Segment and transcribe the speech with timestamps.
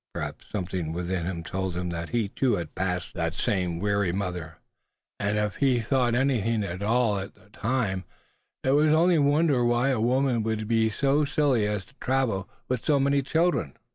[0.15, 4.57] Perhaps something within told him that he too had passed that same weary mother;
[5.19, 8.03] and if he thought anything at all at the time
[8.63, 12.49] it was only to wonder why a woman could be so silly as to travel
[12.67, 13.77] with so many children.